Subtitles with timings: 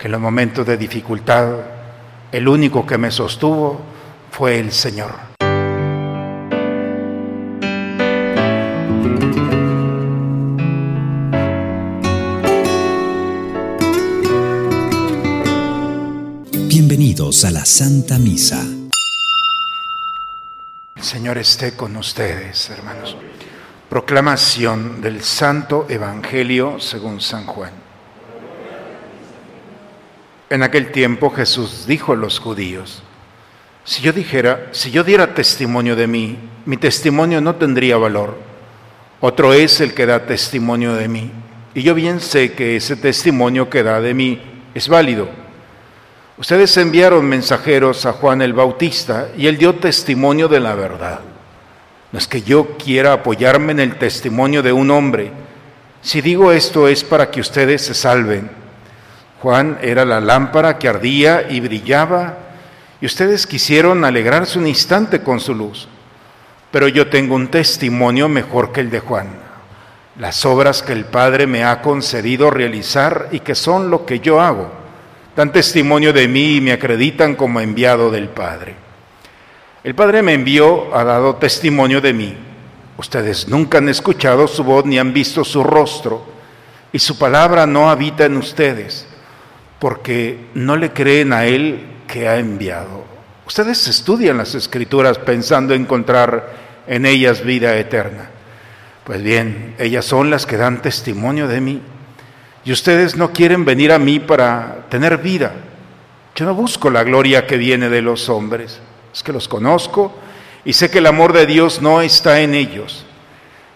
[0.00, 1.56] que en los momentos de dificultad
[2.32, 3.78] el único que me sostuvo
[4.30, 5.12] fue el Señor.
[16.66, 18.64] Bienvenidos a la Santa Misa.
[20.96, 23.18] El Señor esté con ustedes, hermanos.
[23.90, 27.89] Proclamación del Santo Evangelio según San Juan.
[30.50, 33.04] En aquel tiempo Jesús dijo a los judíos,
[33.84, 38.36] si yo dijera, si yo diera testimonio de mí, mi testimonio no tendría valor.
[39.20, 41.30] Otro es el que da testimonio de mí.
[41.72, 44.42] Y yo bien sé que ese testimonio que da de mí
[44.74, 45.28] es válido.
[46.36, 51.20] Ustedes enviaron mensajeros a Juan el Bautista y él dio testimonio de la verdad.
[52.10, 55.30] No es que yo quiera apoyarme en el testimonio de un hombre.
[56.02, 58.50] Si digo esto es para que ustedes se salven.
[59.40, 62.36] Juan era la lámpara que ardía y brillaba
[63.00, 65.88] y ustedes quisieron alegrarse un instante con su luz.
[66.70, 69.28] Pero yo tengo un testimonio mejor que el de Juan.
[70.18, 74.40] Las obras que el Padre me ha concedido realizar y que son lo que yo
[74.40, 74.70] hago.
[75.34, 78.74] Dan testimonio de mí y me acreditan como enviado del Padre.
[79.82, 82.36] El Padre me envió, ha dado testimonio de mí.
[82.98, 86.22] Ustedes nunca han escuchado su voz ni han visto su rostro,
[86.92, 89.06] y su palabra no habita en ustedes,
[89.80, 93.04] porque no le creen a Él que ha enviado.
[93.46, 96.52] Ustedes estudian las escrituras pensando encontrar
[96.86, 98.30] en ellas vida eterna.
[99.02, 101.82] Pues bien, ellas son las que dan testimonio de mí.
[102.64, 105.52] Y ustedes no quieren venir a mí para tener vida.
[106.36, 108.78] Yo no busco la gloria que viene de los hombres
[109.12, 110.14] es que los conozco
[110.64, 113.04] y sé que el amor de Dios no está en ellos.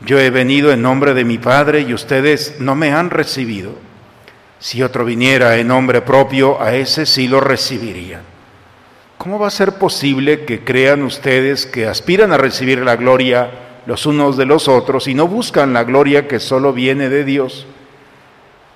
[0.00, 3.74] Yo he venido en nombre de mi Padre y ustedes no me han recibido.
[4.60, 8.20] Si otro viniera en nombre propio, a ese sí lo recibirían.
[9.16, 13.50] ¿Cómo va a ser posible que crean ustedes que aspiran a recibir la gloria
[13.86, 17.66] los unos de los otros y no buscan la gloria que solo viene de Dios?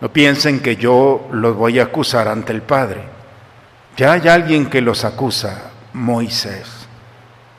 [0.00, 3.02] No piensen que yo los voy a acusar ante el Padre.
[3.96, 6.66] Ya hay alguien que los acusa, Moisés,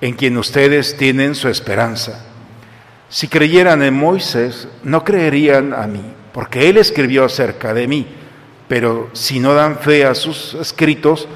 [0.01, 2.25] en quien ustedes tienen su esperanza.
[3.09, 8.07] Si creyeran en Moisés, no creerían a mí, porque él escribió acerca de mí.
[8.67, 11.27] Pero si no dan fe a sus escritos,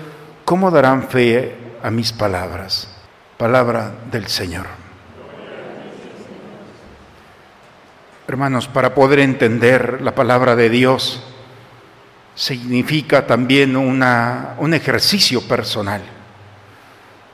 [0.43, 2.89] ¿cómo darán fe a mis palabras?
[3.37, 4.65] Palabra del Señor.
[8.27, 11.23] Hermanos, para poder entender la palabra de Dios,
[12.35, 16.01] significa también una, un ejercicio personal.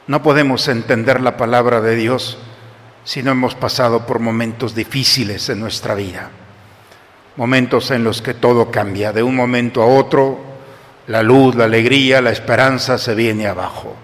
[0.05, 2.37] No podemos entender la palabra de Dios
[3.03, 6.29] si no hemos pasado por momentos difíciles en nuestra vida,
[7.35, 10.39] momentos en los que todo cambia, de un momento a otro,
[11.07, 13.95] la luz, la alegría, la esperanza se viene abajo.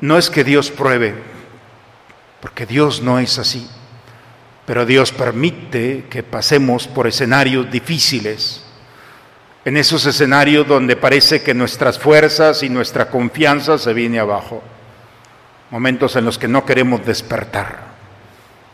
[0.00, 1.14] No es que Dios pruebe,
[2.40, 3.68] porque Dios no es así,
[4.66, 8.64] pero Dios permite que pasemos por escenarios difíciles,
[9.64, 14.62] en esos escenarios donde parece que nuestras fuerzas y nuestra confianza se viene abajo
[15.70, 17.90] momentos en los que no queremos despertar.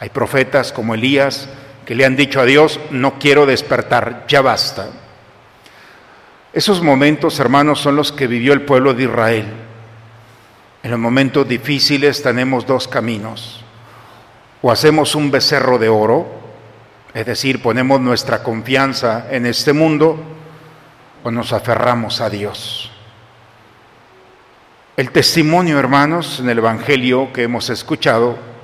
[0.00, 1.48] Hay profetas como Elías
[1.86, 4.88] que le han dicho a Dios, no quiero despertar, ya basta.
[6.52, 9.46] Esos momentos, hermanos, son los que vivió el pueblo de Israel.
[10.82, 13.64] En los momentos difíciles tenemos dos caminos.
[14.62, 16.26] O hacemos un becerro de oro,
[17.14, 20.18] es decir, ponemos nuestra confianza en este mundo,
[21.22, 22.90] o nos aferramos a Dios.
[24.96, 28.55] El testimonio, hermanos, en el Evangelio que hemos escuchado,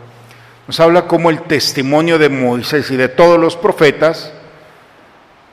[0.67, 4.33] nos habla como el testimonio de Moisés y de todos los profetas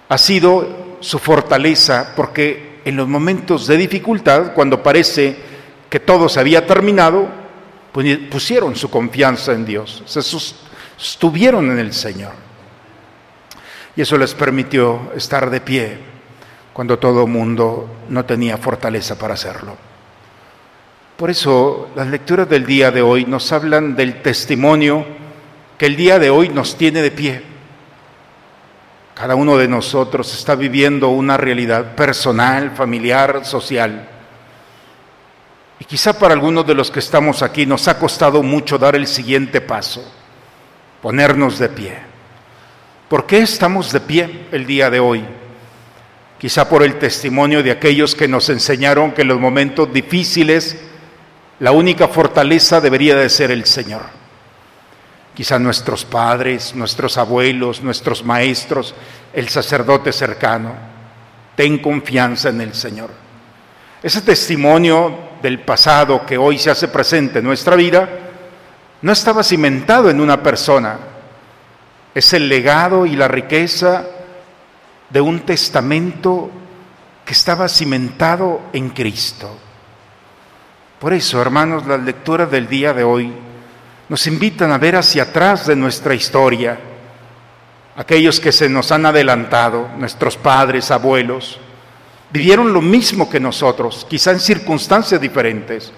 [0.07, 5.37] ha sido su fortaleza, porque en los momentos de dificultad, cuando parece
[5.89, 7.27] que todo se había terminado,
[7.91, 12.33] pues, pusieron su confianza en Dios, se sostuvieron en el Señor.
[13.95, 15.97] Y eso les permitió estar de pie
[16.73, 19.88] cuando todo mundo no tenía fortaleza para hacerlo.
[21.19, 25.05] Por eso las lecturas del día de hoy nos hablan del testimonio
[25.77, 27.43] que el día de hoy nos tiene de pie.
[29.15, 34.07] Cada uno de nosotros está viviendo una realidad personal, familiar, social.
[35.81, 39.05] Y quizá para algunos de los que estamos aquí nos ha costado mucho dar el
[39.05, 40.01] siguiente paso,
[41.01, 41.97] ponernos de pie.
[43.09, 45.25] ¿Por qué estamos de pie el día de hoy?
[46.37, 50.85] Quizá por el testimonio de aquellos que nos enseñaron que en los momentos difíciles
[51.59, 54.03] la única fortaleza debería de ser el Señor.
[55.33, 58.95] Quizá nuestros padres, nuestros abuelos, nuestros maestros,
[59.33, 60.73] el sacerdote cercano.
[61.55, 63.09] Ten confianza en el Señor.
[64.01, 68.07] Ese testimonio del pasado que hoy se hace presente en nuestra vida
[69.01, 70.97] no estaba cimentado en una persona,
[72.13, 74.05] es el legado y la riqueza
[75.09, 76.49] de un testamento
[77.25, 79.68] que estaba cimentado en Cristo.
[80.99, 83.33] Por eso, hermanos, las lecturas del día de hoy
[84.09, 86.77] nos invitan a ver hacia atrás de nuestra historia,
[87.95, 91.59] aquellos que se nos han adelantado, nuestros padres, abuelos,
[92.31, 95.91] vivieron lo mismo que nosotros, quizá en circunstancias diferentes,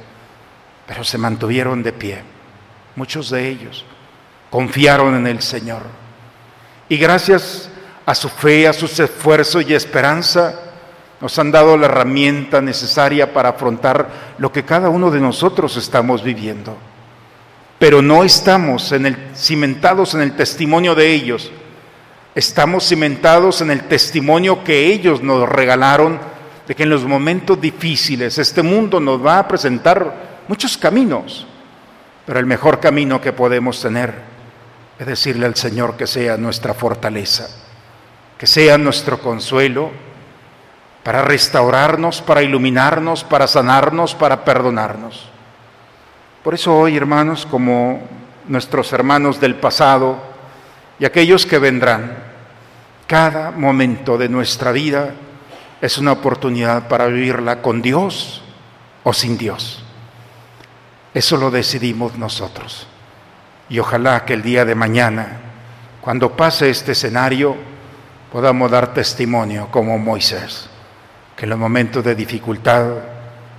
[0.85, 2.21] pero se mantuvieron de pie,
[2.95, 3.85] muchos de ellos
[4.51, 5.81] confiaron en el Señor.
[6.89, 7.69] Y gracias
[8.05, 10.53] a su fe, a sus esfuerzos y esperanza,
[11.21, 14.09] nos han dado la herramienta necesaria para afrontar
[14.39, 16.75] lo que cada uno de nosotros estamos viviendo.
[17.77, 21.51] Pero no estamos en el, cimentados en el testimonio de ellos,
[22.33, 26.19] estamos cimentados en el testimonio que ellos nos regalaron
[26.67, 31.45] de que en los momentos difíciles este mundo nos va a presentar muchos caminos,
[32.25, 34.13] pero el mejor camino que podemos tener
[34.97, 37.47] es decirle al Señor que sea nuestra fortaleza,
[38.37, 40.10] que sea nuestro consuelo
[41.03, 45.29] para restaurarnos, para iluminarnos, para sanarnos, para perdonarnos.
[46.43, 48.01] Por eso hoy, hermanos, como
[48.47, 50.17] nuestros hermanos del pasado
[50.99, 52.17] y aquellos que vendrán,
[53.07, 55.13] cada momento de nuestra vida
[55.81, 58.41] es una oportunidad para vivirla con Dios
[59.03, 59.83] o sin Dios.
[61.13, 62.87] Eso lo decidimos nosotros.
[63.67, 65.39] Y ojalá que el día de mañana,
[66.01, 67.55] cuando pase este escenario,
[68.31, 70.69] podamos dar testimonio como Moisés,
[71.41, 72.85] que en los momentos de dificultad,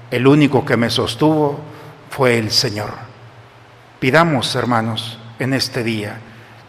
[0.08, 1.58] el único que me sostuvo
[2.10, 2.90] fue el Señor.
[3.98, 6.16] Pidamos, hermanos, en este día,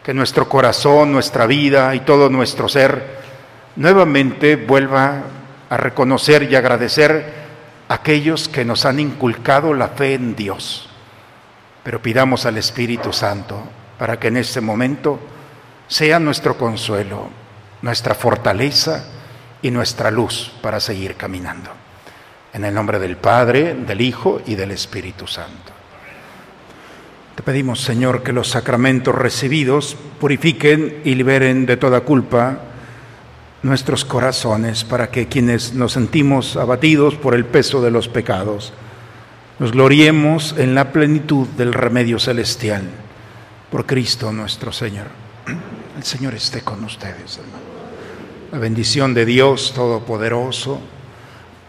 [0.04, 3.19] que nuestro corazón, nuestra vida y todo nuestro ser
[3.75, 5.21] nuevamente vuelva
[5.69, 7.31] a reconocer y agradecer
[7.88, 10.89] a aquellos que nos han inculcado la fe en Dios.
[11.83, 13.62] Pero pidamos al Espíritu Santo
[14.00, 15.19] para que en este momento
[15.88, 17.30] sea nuestro consuelo,
[17.83, 19.06] nuestra fortaleza
[19.63, 21.71] y nuestra luz para seguir caminando.
[22.54, 25.71] En el nombre del Padre, del Hijo y del Espíritu Santo.
[27.36, 32.60] Te pedimos, Señor, que los sacramentos recibidos purifiquen y liberen de toda culpa
[33.63, 38.74] nuestros corazones para que quienes nos sentimos abatidos por el peso de los pecados,
[39.57, 42.83] nos gloriemos en la plenitud del remedio celestial.
[43.71, 45.07] Por Cristo nuestro Señor.
[45.98, 47.73] El Señor esté con ustedes, hermano.
[48.53, 50.79] La bendición de Dios Todopoderoso,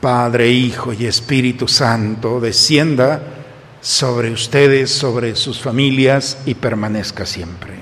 [0.03, 3.23] Padre, Hijo y Espíritu Santo, descienda
[3.81, 7.73] sobre ustedes, sobre sus familias y permanezca siempre.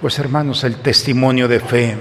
[0.00, 1.98] Pues hermanos, el testimonio de fe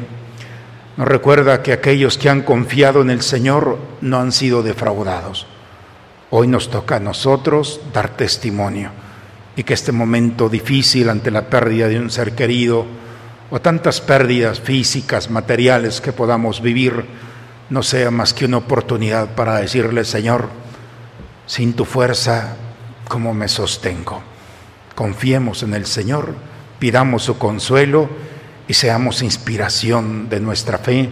[0.95, 5.45] nos recuerda que aquellos que han confiado en el Señor no han sido defraudados.
[6.29, 8.91] Hoy nos toca a nosotros dar testimonio
[9.57, 12.85] y que este momento difícil ante la pérdida de un ser querido
[13.49, 17.05] o tantas pérdidas físicas, materiales que podamos vivir,
[17.69, 20.49] no sea más que una oportunidad para decirle, Señor,
[21.45, 22.55] sin tu fuerza,
[23.07, 24.21] ¿cómo me sostengo?
[24.95, 26.33] Confiemos en el Señor,
[26.79, 28.09] pidamos su consuelo
[28.67, 31.09] y seamos inspiración de nuestra fe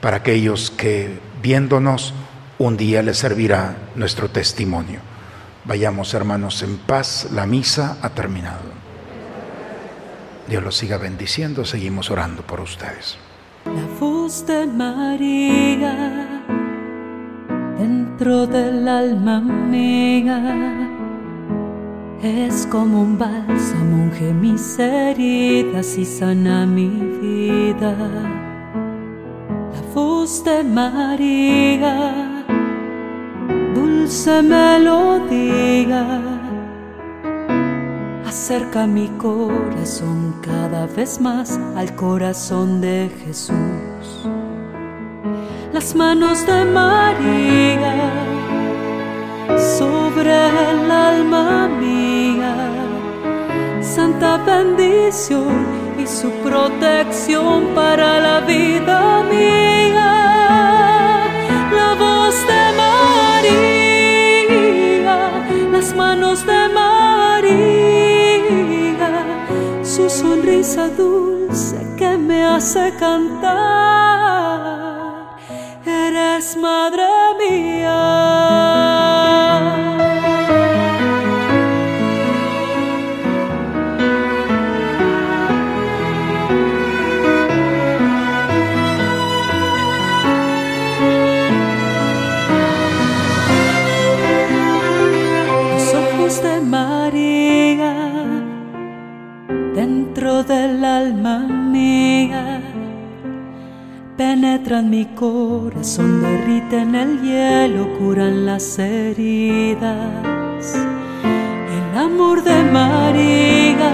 [0.00, 2.14] para aquellos que viéndonos
[2.58, 5.00] un día les servirá nuestro testimonio.
[5.64, 8.87] Vayamos hermanos en paz, la misa ha terminado.
[10.48, 13.18] Dios los siga bendiciendo, seguimos orando por ustedes.
[13.66, 16.26] La voz de María
[17.78, 20.88] dentro del alma mía
[22.22, 26.88] es como un bálsamo, unge mis heridas y sana mi
[27.20, 27.94] vida.
[29.74, 32.44] La voz de María,
[33.74, 36.37] dulce melodía
[38.48, 44.26] acerca mi corazón cada vez más al corazón de Jesús.
[45.74, 48.10] Las manos de María
[49.76, 50.32] sobre
[50.70, 52.54] el alma mía,
[53.82, 55.66] santa bendición
[56.02, 59.77] y su protección para la vida mía.
[70.08, 73.56] Sonrisa dulce que me hace cantar.
[75.84, 77.06] Eres madre
[77.38, 78.77] mía.
[104.98, 110.64] Mi corazón, derriten el hielo, curan las heridas.
[111.78, 113.92] El amor de María,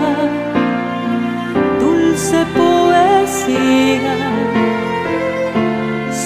[1.78, 4.16] dulce poesía,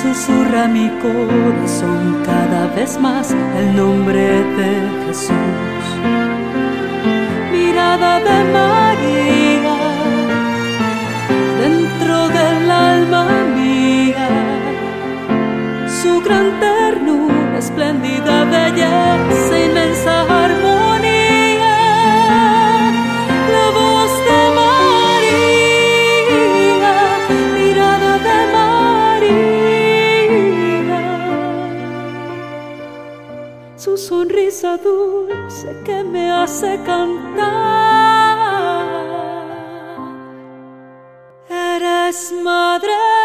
[0.01, 4.27] susurra mi corazón cada vez más el nombre
[4.59, 4.71] de
[5.07, 5.85] Jesús.
[7.53, 9.38] Mirada de María,
[33.79, 37.47] su sonrisa dulce que me hace cantar.
[41.49, 43.18] Eres madre.